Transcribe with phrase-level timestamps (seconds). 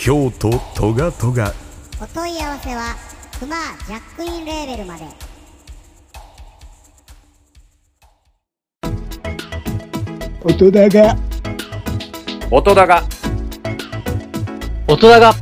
[0.00, 1.52] 京都トガトガ。
[2.00, 2.94] お問い合わせは
[3.40, 5.04] クマジャックインレーベルまで。
[10.44, 11.16] 音だが。
[12.48, 13.02] 音だが。
[14.86, 15.34] 音だが。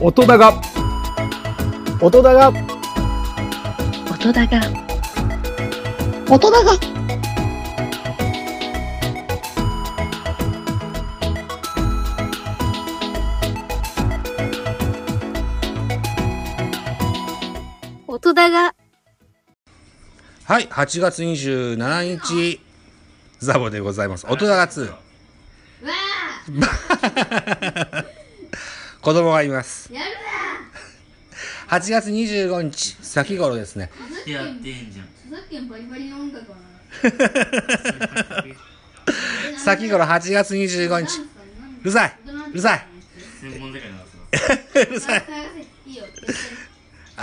[0.00, 0.62] 音だが。
[2.00, 2.52] 音だが。
[4.08, 4.62] 音だが。
[6.30, 6.99] 音だが
[18.48, 18.74] が
[20.44, 22.60] はい、8月27日、
[23.38, 24.26] ザボでございます。
[24.26, 24.92] 音だが2。
[29.00, 29.92] 子供がいます。
[31.68, 33.90] 8月25日、先頃ですね。
[34.26, 35.06] やってんじゃん。
[35.26, 36.56] 著作権バリバリの音楽は
[39.56, 41.20] 先頃8月25日。
[41.82, 42.86] うるさいうるさい
[43.42, 45.22] うるさい。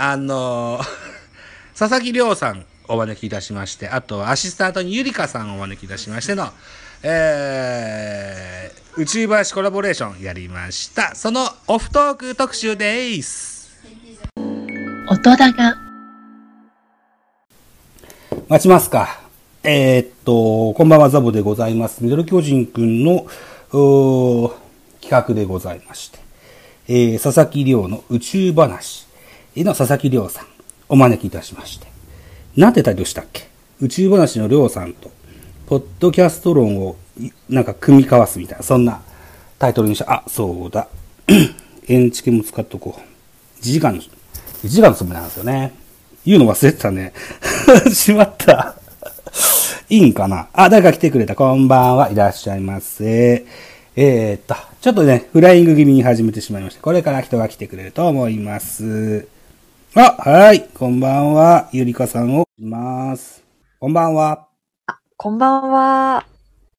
[0.00, 0.86] あのー、
[1.78, 6.50] 佐々木亮さんお招きいたしまして、あとアシスタントにゆりかさんをお招きいたしましての、
[7.02, 11.14] えー、宇宙話コラボレーションやりました。
[11.14, 13.70] そのオフトーク特集です。
[15.10, 15.76] 音だが
[18.48, 19.20] 待ちますか。
[19.64, 22.04] えーっと、こんばんは、ザボでございます。
[22.04, 23.26] ミドル巨人くんの、
[23.70, 26.18] 企画でございまして、
[26.86, 29.07] えー、佐々木亮の宇宙話
[29.64, 30.46] の佐々木亮さん、
[30.88, 31.86] お招きいたしまして。
[32.56, 33.48] なんてタイトルしたっけ？
[33.80, 35.10] 宇宙話の亮さんと、
[35.66, 36.96] ポッドキャスト論を、
[37.48, 39.02] なんか組み交わすみたいな、そんな
[39.58, 40.12] タイトルにした。
[40.12, 40.88] あ、そうだ。
[41.86, 43.60] エンチケも使っとこう。
[43.60, 44.08] 1時間の、1
[44.68, 45.74] 時間のつもりなんですよね。
[46.26, 47.12] 言うの忘れてたね。
[47.92, 48.76] しまった。
[49.88, 50.48] いいんかな？
[50.52, 51.34] あ、誰か来てくれた。
[51.34, 52.10] こんばんは。
[52.10, 53.46] いらっしゃいませ。
[53.96, 56.82] えー、っと、ちょっとね、フライング気味に始めてしまいました。
[56.82, 59.26] これから人が来てくれると思います。
[59.94, 60.68] あ、はい。
[60.68, 61.70] こんばんは。
[61.72, 63.42] ゆりかさんをします。
[63.80, 64.46] こんばんは。
[65.16, 66.26] こんばんは。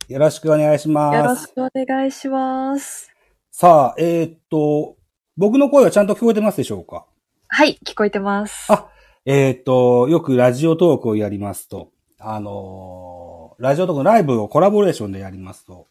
[0.07, 1.17] よろしくお願いします。
[1.17, 3.09] よろしくお願いします。
[3.51, 4.95] さあ、えー、っと、
[5.37, 7.07] 僕の声はちゃんと聞こえてますでしょうか？
[7.47, 8.71] はい、聞こえてます。
[8.71, 8.89] あ、
[9.25, 15.87] えーっと、よくラジオトークをやりますと、あのーラジオトークのライブをコラボレーションでやりますと、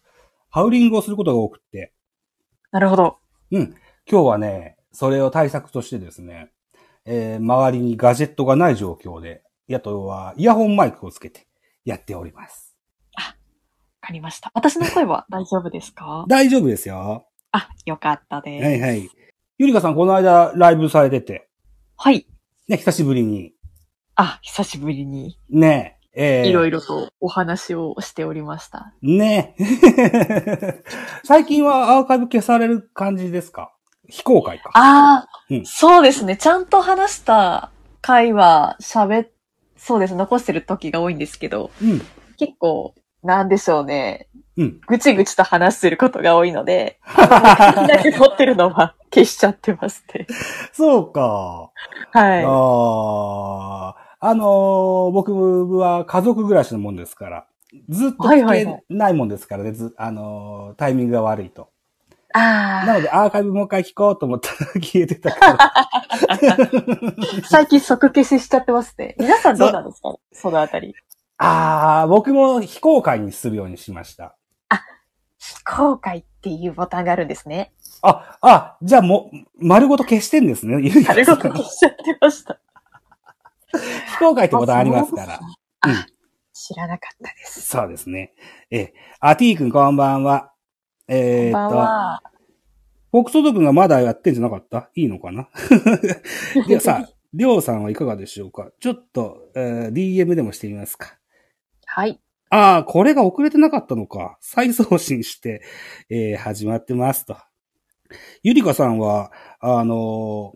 [0.51, 1.93] ハウリングをすることが多くって、
[2.71, 3.19] なるほど。
[3.51, 3.75] うん。
[4.11, 6.51] 今日はね、それを対策としてですね、
[7.11, 9.43] えー周りにガジェットがない状況で、
[9.75, 11.47] あとはイヤホンマイクをつけて
[11.85, 12.77] やっております。
[13.17, 13.23] わ
[14.01, 14.51] かりました。
[14.55, 16.25] 私の声は大丈夫ですか？
[16.29, 17.27] 大丈夫ですよ。
[17.53, 18.65] あ、よかったです。
[18.65, 19.09] はいはい。
[19.59, 21.49] ゆりかさんこの間ライブされてて、
[21.97, 22.27] はい。
[22.69, 23.55] ね、久しぶりに、
[24.15, 28.93] あ、久しぶりに、ね、えーいろいろとお話をしておりました。
[29.03, 29.55] ね
[31.25, 33.75] 最近はアーカイブ消される感じですか？
[34.09, 34.71] 非公開か。
[34.75, 36.37] ああ、うんそうですね。
[36.37, 37.71] ちゃんと話した
[38.01, 39.29] 回は喋っ、
[39.77, 40.15] そうです。
[40.15, 42.03] 残してる時が多いんですけど、うん。
[42.37, 44.29] 結構、なんでしょうね。
[44.57, 44.81] うん。
[44.87, 50.27] ぐちぐちと話してることが多いので、 だけ持ってるのは消しちゃってますね。
[50.73, 51.71] そうか。
[52.13, 52.45] はい。
[52.45, 54.09] ああ。
[54.21, 57.47] あのー僕は家族暮らしのもんですから、
[57.89, 61.69] ずっと聞はいはいはいけないもんですからね、ずあのータイミングが悪いと。
[62.39, 65.57] あなので、アーカイブもう一回聞こうと思ったら消えてたから。
[65.61, 66.57] あ、
[67.49, 69.17] 最近即消ししちゃってますね。
[69.19, 70.15] 皆さんどうなんですか？
[70.33, 70.95] そのあたり。
[71.39, 74.35] ああ、僕も非公開にするようにしました。
[75.41, 77.73] 非公開っていうボタンがあるんですね。
[78.03, 80.75] あ、あ、じゃあもう、丸ごと消してんですね。
[80.83, 82.59] ゆりかあれさんごと消しちゃってました。
[84.15, 85.39] 非公開ってボタンありますから。
[85.87, 86.07] うんあ、
[86.53, 87.61] 知らなかったです。
[87.63, 88.35] そうですね。
[88.73, 90.51] え、あ、T 君こんばんは。
[91.09, 92.23] えー、っと、は。
[93.11, 94.91] フォックソード君がまだやってんじゃなかった？
[94.95, 95.49] いいのかな？
[96.69, 98.71] でさあ、りょうさんはいかがでしょうか？
[98.81, 101.17] ちょっと、えー DM でもしてみますか。
[101.87, 102.21] はい。
[102.51, 104.37] ああ、これが遅れてなかったのか。
[104.41, 105.63] 再送信して、
[106.11, 107.37] えー始まってますと。
[108.43, 110.55] ゆりかさんは、あの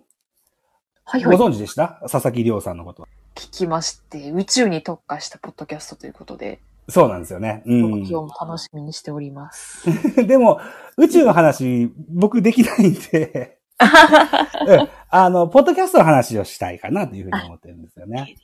[1.04, 1.36] はいはい。
[1.36, 1.98] ーご存知でした？
[2.02, 3.08] 佐々木りょうさんのことは。
[3.34, 6.60] 聞きまして、宇宙に特化したポッドキャストということで。
[6.88, 7.62] そうなんですよね。
[7.66, 8.06] うん今。
[8.06, 9.84] 日も楽しみにしております。
[10.26, 10.60] でも、
[10.96, 13.58] 宇宙の話、僕できないんで、
[14.66, 18.34] うんあの、ポッドキャストの話をしたいかなというふうに思ってるんですよね。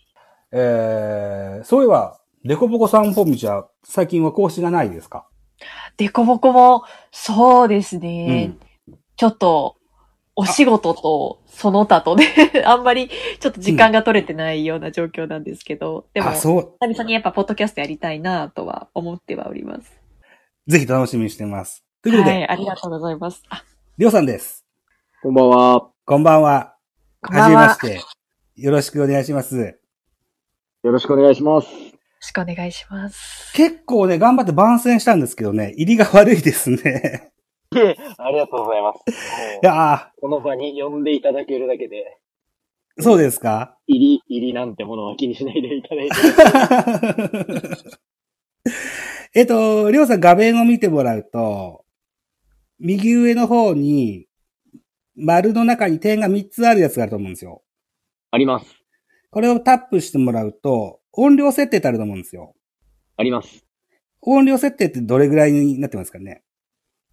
[0.52, 5.26] えー、そういえば、デコボコさんポンミちゃん、最近は更新がないですか？
[5.96, 8.52] デコボコも、そうですね。
[9.16, 9.76] ちょっと、
[10.40, 12.24] お仕事とその他とで、
[12.64, 16.76] あんまりちょっと時間が取れてないような状況なんですけど、でも、あ、そう。
[16.80, 20.00] 久々にやっぱポッドキャストやりたいなとは思ってはおります。
[20.68, 21.84] ぜひ楽しみにしてます。
[22.02, 23.42] ということで、はい、ありがとうございます。
[23.50, 23.64] あ、
[23.96, 24.64] りょうさんです。
[25.22, 25.88] こんばんは。
[26.04, 26.76] こんばんは。
[27.20, 27.68] こんばんは。
[27.68, 28.00] はじめましよ
[28.54, 28.62] て。
[28.62, 29.56] よろしくお願いします。
[29.56, 31.68] よろしくお願いします。
[32.18, 33.52] ろしくお願いします。
[33.54, 37.32] 結構ね、頑張って番宣したんですけどね、入りが悪いですね。
[38.18, 38.98] ありがとうございます。
[39.62, 43.76] いやこの場に呼んでいただけるだけで、ーそうですか？
[43.86, 46.14] 入り、入りなんてものは気にしないでいただいて。
[49.34, 51.84] えっと、りょうさん画面を見てもらうと、
[52.78, 54.26] 右上の方に、
[55.16, 57.62] 丸の中に点が3つあるやつがあると思うんですよ。
[58.30, 58.66] あります。
[59.30, 62.54] これをタップしてもらうと、音量設定ってあると思うんですよ。
[63.16, 63.64] あります。
[64.22, 66.42] 音量設定ってどれぐらいになってますかね？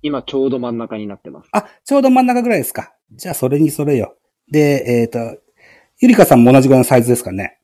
[0.06, 1.50] 今ちょうど真ん中になってます。
[1.52, 2.94] あ、ちょうど真ん中ぐらいですか。
[3.12, 4.16] じゃあそれにそれよ。
[4.52, 5.18] で、えっ、と、
[6.00, 7.58] ゆりかさんも同じぐらいのサイズですかね。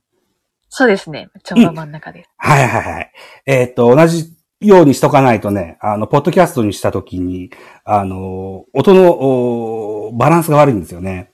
[0.67, 1.29] そうですね。
[1.43, 2.29] ちょうど真ん中です。
[2.37, 3.11] はいはいはい。
[3.45, 7.51] えっ、と、同じようにしとかないとね、あの、ポッドキャストにしたときに、
[7.83, 11.31] あの、音のおバランスが悪いんですよね。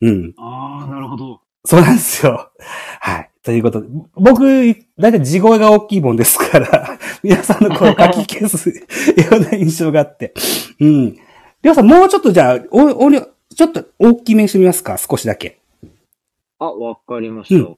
[0.00, 0.34] うん。
[0.38, 1.40] ああ、なるほど。
[1.64, 2.50] そうなんですよ。
[2.98, 3.30] はい。
[3.44, 8.74] ということで、僕、だいたい地声が大きいもんですから、 皆さんの声を書き消すよ
[9.32, 10.32] うな印象があって。
[10.80, 11.12] うん。
[11.12, 14.96] りょうさん、もうちょっとじゃあ、お、おりょ、ちょっと大きめにしてみますか？
[14.96, 15.60] 少しだけ。
[16.58, 17.70] あ、わかりました。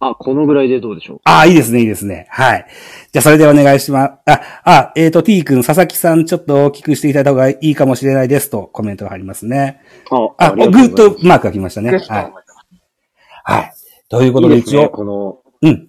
[0.00, 1.20] あ、このぐらいでどうでしょう？
[1.24, 2.26] ああ、いいですね、いいですね。
[2.30, 2.66] はい。
[3.12, 4.12] じゃあ、それでお願いします。
[4.30, 9.80] あ、あ、えっ、と、t 君、佐々木さん、ちょっと大きくしていただいた方がいいかもしれないですと、コメントが入りますね。
[10.10, 11.90] あ、あ、グッドマークが来ましたね。
[11.90, 12.32] はい。
[13.44, 13.72] はい。
[14.08, 15.88] ということで、一応、この、うん。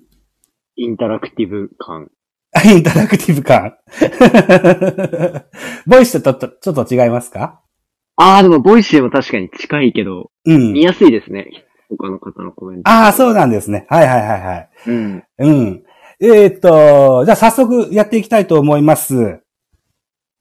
[0.77, 2.10] インタラクティブ感。
[2.66, 3.75] インタラクティブ感。
[5.88, 7.62] Voicy とちょっと、ちょっと違いますか？
[8.18, 10.74] ああ、でも、 Voicy も確かに近いけど、うん。
[10.74, 11.48] 見やすいですね。
[11.89, 12.89] 他の方のコメント。
[12.89, 13.86] ああ、そうなんですね。
[13.89, 14.69] はいはいはいはい。
[14.88, 15.24] うん。
[15.38, 15.83] うん。
[16.22, 19.39] えーっと、じゃあ早速やっていきたいと思います。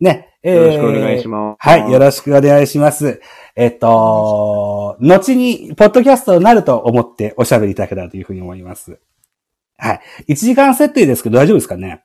[0.01, 0.31] ね。
[0.43, 1.57] えーよろしくお願いします。
[1.69, 3.21] はい、よろしくお願いします。
[3.57, 9.01] えっと、後に、ポッドキャストになると思っておしゃべりいただけたらというふうに思います。
[9.77, 10.33] はい。
[10.33, 12.05] 1時間設定ですけど大丈夫ですかね？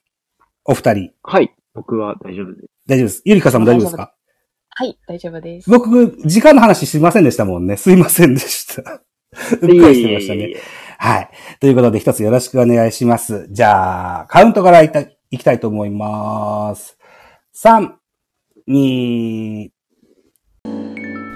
[0.66, 1.12] お二人。
[1.24, 1.54] はい。
[1.74, 2.68] 僕は大丈夫です。
[2.88, 3.22] 大丈夫です。
[3.26, 4.14] ゆりかさんも大丈夫ですか？
[4.72, 5.70] はい、大丈夫です。
[5.70, 7.76] 僕、時間の話しませんでしたもんね。
[7.76, 8.82] すいませんでした。
[8.92, 10.56] うっかりしてましたね。
[10.98, 11.30] はい。
[11.60, 13.48] ということで、一つよろしくお願いします。
[13.52, 16.98] じゃあ、カウントからいたいきたいと思います。
[17.56, 17.92] 3、
[18.70, 19.70] 2、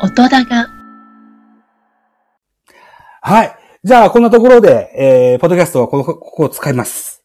[0.01, 0.67] 音だが、
[3.21, 3.55] はい。
[3.85, 7.21] じゃあ、こんなところで、えー、ポッドキャストはこの、ここを使います。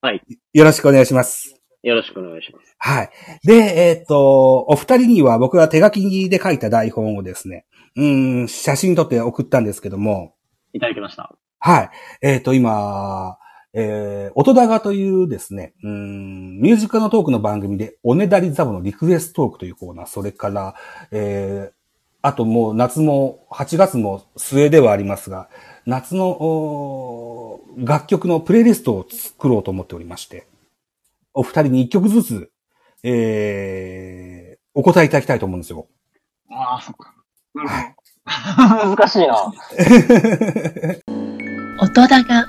[0.00, 0.20] はい。
[0.52, 1.62] よろしくお願いします。
[1.84, 2.74] よろしくお願いします。
[2.76, 3.10] はい。
[3.44, 3.54] で、
[3.88, 10.34] えっ、と、お二人には僕が手書きで書いた台本をですね、うん、写真撮って送ったんですけども、
[10.72, 11.36] いただきました。
[11.60, 11.90] はい。
[12.20, 13.38] えっ、と、今、
[13.72, 20.74] えー、音高というですね、うん、ミュージカルのトークの番組で、おねだりザボのリクエストトークというコーナー、それから、
[21.12, 21.72] えー、
[22.22, 25.48] あともう夏も、8月も末ではありますが、
[25.86, 30.46] 夏の楽曲のプレイリストを作ろうと思っておりまして、
[31.34, 32.50] お二人に一曲ずつ、
[33.02, 35.88] えー、お答えいただきたいと思うんですよ。
[36.50, 37.14] ああ、そっか。
[37.54, 37.74] なるほ
[38.86, 38.96] ど。
[38.96, 39.34] 難しいな。
[41.82, 42.46] 音だが、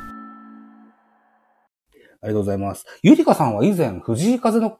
[2.24, 2.86] ありがとうございます。
[3.02, 4.78] ゆりかさんは以前、藤井風の、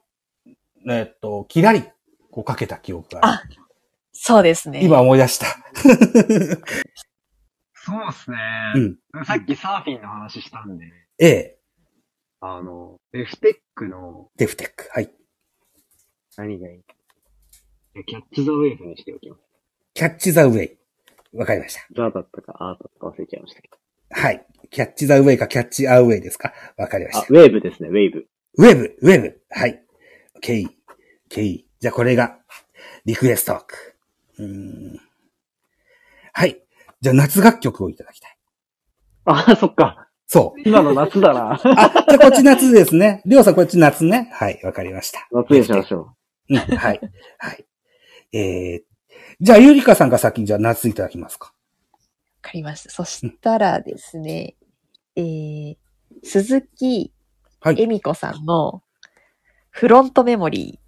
[0.88, 1.82] えっと、キラリ
[2.30, 3.56] をかけた記憶がある。
[4.12, 4.84] そうですね。
[4.84, 5.46] 今思い出した。
[7.84, 8.36] そうですね。
[9.14, 9.24] うん。
[9.24, 10.86] さっきサーフィンの話したんで、
[11.18, 11.58] ええ、
[12.40, 14.88] あの、デフテックの、デフテック。
[14.90, 15.10] はい。
[16.36, 19.42] 何がいいキャッチザウェイブにしておきます。
[19.92, 20.76] キャッチザウェイ。
[21.32, 21.80] わかりました。
[21.94, 23.76] ザだったかアートとか忘れちゃいましたけど。
[24.10, 24.46] はい。
[24.70, 26.52] キャッチザウェイかキャッチアウェイですか？
[26.76, 27.26] わかりましあた、。
[27.28, 28.26] ウェーブですね、ウェーブ。
[28.56, 29.42] ウェブ、ウェブ。
[29.50, 29.84] はい。
[30.40, 30.66] OK。
[31.30, 31.64] OK。
[31.78, 32.38] じゃあこれが、
[33.04, 33.96] リクエストトーク。
[34.38, 35.00] うーん。
[36.32, 36.63] はい。
[37.04, 38.38] じゃあ夏楽曲をいただきたい。
[39.26, 40.08] ああ、そっか。
[40.26, 40.60] そう。
[40.66, 41.52] 今の夏だな。
[41.52, 43.20] あ、じゃあこっち夏ですね。
[43.28, 44.30] りょうさんこっち夏ね。
[44.32, 44.58] はい。
[44.64, 45.28] わかりました。
[45.30, 46.16] 夏にしましょ
[46.48, 47.00] うん、はい。
[47.36, 47.66] はい。
[48.32, 48.82] えー、
[49.38, 51.52] じゃあ、ゆりかさんが先にじゃあ夏いただきますか。
[51.92, 51.98] わ
[52.40, 52.90] かりました。
[52.90, 54.56] そしたらですね、
[55.14, 55.76] えー、
[56.22, 57.12] 鈴木
[57.60, 58.82] はいえみこさんの
[59.68, 60.80] フロントメモリ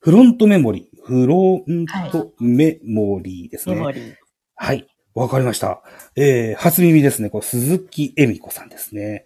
[0.00, 1.02] フロントメモリー。
[1.04, 3.72] フロントメモリーですー。
[3.72, 3.76] ね。
[3.76, 4.14] メモリー。
[4.56, 4.86] はい。
[5.14, 5.82] わかりました。
[6.16, 7.28] えー、初耳ですね。
[7.30, 9.24] これ、鈴木恵美子さんですね。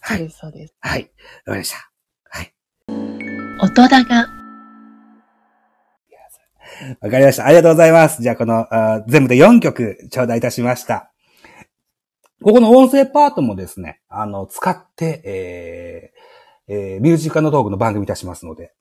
[0.00, 0.18] はい。
[0.18, 0.74] そうです、そうです。
[0.80, 1.02] はい。
[1.02, 1.90] わかりました。
[2.30, 2.54] はい。
[3.60, 4.14] 音高。
[7.00, 7.46] わかりました。
[7.46, 8.22] ありがとうございます。
[8.22, 11.12] じゃあ、この、あー全部で4曲、頂戴いたしました。
[12.42, 18.72] ここの音声パートもですね、あの、使って、えー、えー、ミュージカルのトークの番組いたしますので。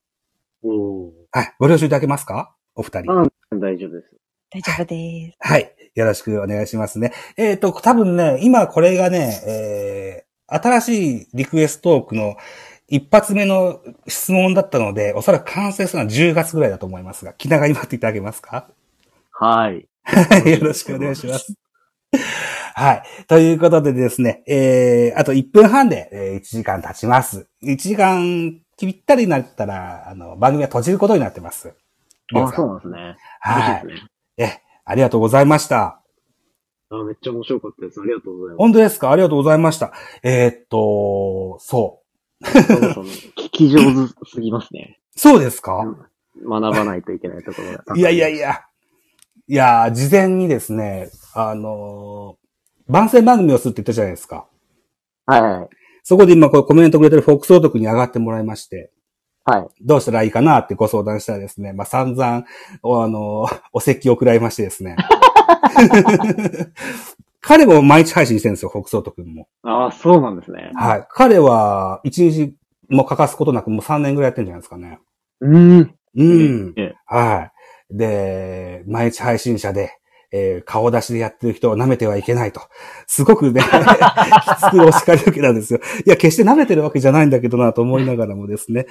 [1.32, 1.54] はい。
[1.60, 2.56] ご了承いただけますか？
[2.76, 3.12] お二人。
[3.12, 4.16] あ大丈夫です。
[4.50, 5.38] 大丈夫です。
[5.40, 5.83] はい。
[5.96, 7.14] よろしくお願いしますね。
[7.38, 12.36] えっ、と、多分ね、今これがね、えー、新しいリクエストトークの
[12.88, 18.70] 一発目の質問だったので、おそらく完成するのは10月ぐらいだと思いますが、気長に待っていただけますか？
[19.32, 19.88] はい。
[20.52, 21.54] よろしくお願いします。
[22.76, 23.04] はい。
[23.28, 27.48] ということでですね、えー、あと1分半で、えー1時間経ちます。
[27.64, 31.74] 1時間ぴったりになったら、あの、番組は閉じることになってます。
[32.34, 33.16] あ、そうなんですね。
[33.40, 33.84] はい。
[33.86, 34.10] 嬉しいですね。
[34.38, 36.02] え、ありがとうございました。
[36.90, 38.02] あ、めっちゃ面白かったです。
[38.02, 38.58] ありがとうございます。
[38.60, 39.12] 本当ですか？
[39.12, 39.94] ありがとうございました。
[40.24, 42.02] えーっと、そ
[42.44, 45.00] そもそも聞き上手すぎますね。
[45.16, 45.20] う。
[45.20, 45.96] そうですか、
[46.46, 47.98] 学ばないといけないところが。
[47.98, 48.62] いやいやいや。
[49.48, 52.44] いや、事前にですね、あのー
[52.92, 54.46] 番宣番組をするって言ったじゃないですか。
[55.26, 55.70] はいはい。
[56.04, 58.92] そこで今これコメントくれてるフォックスオート君に上がってもらいまして、
[59.46, 59.68] はい。
[59.82, 62.46] どうしたらいいかなってご相談したらですね、まあ散々、
[62.82, 64.96] おあのー お説教を食らいましてですね。
[67.42, 69.48] 彼も毎日配信してるんですよ、フォックスオート君も。
[69.64, 70.72] ああ、そうなんですね。
[70.76, 71.06] はい。
[71.10, 72.56] 彼は一日
[72.90, 75.00] も欠かすことなくもう3年ぐらいやってるんじゃないですかね。
[75.42, 75.96] うん。
[76.16, 76.74] うん。
[76.78, 77.52] ええは
[77.92, 77.98] い。
[77.98, 79.92] で、毎日配信者で、
[80.36, 82.62] えー顔出しでやってる人を舐めてはいけないと。
[83.06, 85.80] すごくね、 きつくお叱り受けたんですよ。
[86.06, 88.88] いや、決して舐めてるわけじゃないんだけどなと思いながらもですね。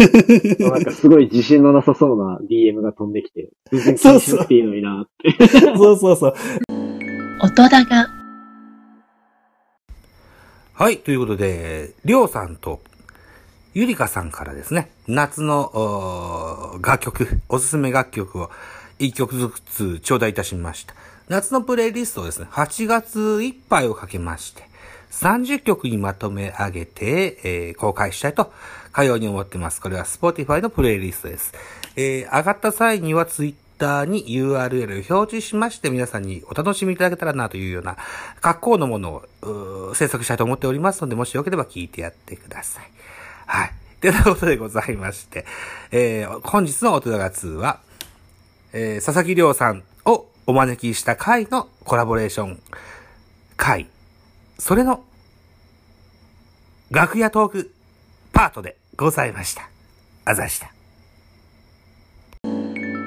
[0.60, 5.48] なんかすごい自信のなさそうな DM が飛んできて、全然気にしなくていいのになって。
[5.76, 6.34] そうそうそう。
[7.40, 8.06] 音高。
[10.74, 12.80] はい、ということで、りょうさんと
[13.74, 18.50] ゆりかさんからですね、夏の楽曲、おすすめ楽曲を
[19.04, 20.94] 一曲ずつ頂戴いたしました。
[21.28, 24.62] 夏のプレイリストをですね、8月いっぱいをかけまして、
[25.10, 28.52] 30曲にまとめ上げて、えー公開したいと、
[28.92, 29.80] かように思ってます。
[29.80, 31.52] これは Spotify のプレイリストです。
[31.96, 37.96] えー上がった際には Twitter に URL を表示しまして、皆さんにお楽しみいただけたらなというような、
[38.40, 42.90] 格好のものをうー制作したいと思っておりますので、もしよければ聞いてやってください。
[43.46, 43.72] はい。
[44.00, 45.46] ということでございまして、
[45.90, 47.80] えー本日の音高2は、
[48.76, 52.60] えー佐々木亮さんをお招きした回のコラボレーション
[53.56, 53.86] 回、
[54.58, 55.04] それの
[56.90, 57.74] 楽屋トーク
[58.32, 59.70] パートでございました。
[60.24, 60.72] あざした。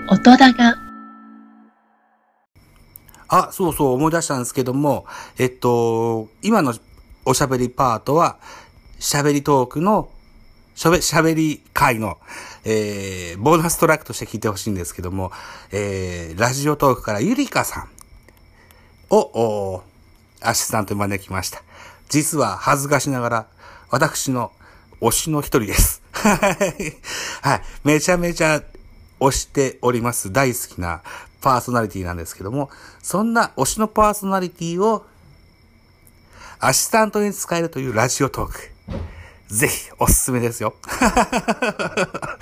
[0.09, 0.77] 音高。
[3.27, 5.05] あ、そうそう、思い出したんですけども、
[5.37, 6.73] えっと、今の
[7.25, 8.37] おしゃべりパートは、
[8.99, 10.09] しゃべりトークの、
[10.75, 12.19] しゃべ、しゃべり会の、
[12.69, 15.31] えー、ボーナストラックとして聞いてほしいんですけども、
[15.71, 17.89] えー、ラジオトークからゆりかさん
[19.09, 19.83] を、お
[20.41, 21.63] アシスタントに招きました。
[22.09, 23.47] 実は恥ずかしながら、
[23.89, 24.51] 私の
[24.99, 26.03] 推しの一人です。
[26.11, 26.97] はい。
[27.41, 27.61] はい。
[27.85, 28.61] めちゃめちゃ
[29.21, 31.03] 推しております大好きな
[31.39, 32.69] パーソナリティなんですけども、
[33.01, 35.05] そんな推しのパーソナリティを
[36.59, 38.77] アシスタントに使えるというラジオトーク。
[39.47, 40.75] ぜひおすすめですよ。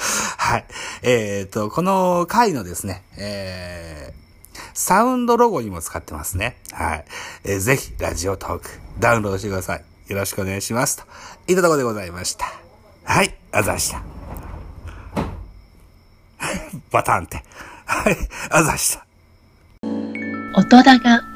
[0.55, 0.65] はい。
[1.03, 6.57] えっ、と、この回のですね、えー、サウンドロゴにも使ってますね。
[6.71, 7.05] はい。
[7.43, 8.69] えーぜひ、ラジオトーク、
[9.00, 9.83] ダウンロードしてください。
[10.07, 10.97] よろしくお願いします。
[10.97, 11.03] と
[11.47, 12.45] いったところでございました。
[13.03, 14.01] はい、あざした。
[16.91, 17.43] バタンって。
[17.85, 18.17] はい、
[18.50, 19.05] あざした。
[20.57, 21.34] 音高。